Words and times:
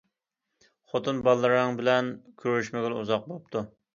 خوتۇن، 0.93 1.19
بالىلىرىڭ 1.27 1.77
بىلەن 1.81 2.09
كۆرۈشمىگىلى 2.45 2.99
ئۇزاق 3.03 3.29
بوپتۇ. 3.33 3.63